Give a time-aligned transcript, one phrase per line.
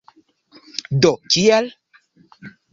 [1.01, 1.71] Do kiel?